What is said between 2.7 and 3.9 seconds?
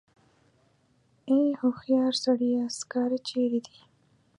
سکاره چېرې دي.